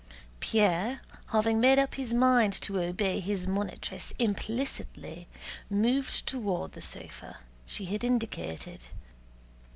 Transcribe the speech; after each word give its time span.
Pierre, 0.39 1.01
having 1.27 1.59
made 1.59 1.77
up 1.77 1.93
his 1.93 2.11
mind 2.11 2.53
to 2.61 2.79
obey 2.79 3.19
his 3.19 3.45
monitress 3.45 4.11
implicitly, 4.17 5.27
moved 5.69 6.25
toward 6.25 6.71
the 6.71 6.81
sofa 6.81 7.37
she 7.67 7.85
had 7.85 8.03
indicated. 8.03 8.85